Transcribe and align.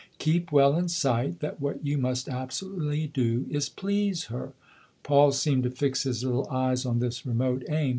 Keep 0.17 0.51
well 0.51 0.75
in 0.79 0.87
sight 0.89 1.41
that 1.41 1.61
what 1.61 1.85
you 1.85 1.95
must 1.95 2.27
absolutely 2.27 3.05
do 3.05 3.45
is 3.51 3.69
please 3.69 4.23
her." 4.33 4.53
Paul 5.03 5.31
seemed 5.31 5.61
to 5.61 5.69
fix 5.69 6.01
his 6.05 6.23
little 6.23 6.47
eyes 6.49 6.87
on 6.87 6.97
this 6.97 7.23
remote 7.23 7.63
aim. 7.69 7.89